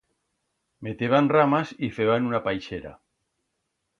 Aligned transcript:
Meteban 0.85 1.29
ramas 1.33 1.75
y 1.87 1.91
feban 1.97 2.25
una 2.31 2.41
paixera. 2.47 2.97